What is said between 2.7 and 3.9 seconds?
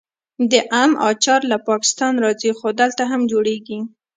دلته هم جوړیږي.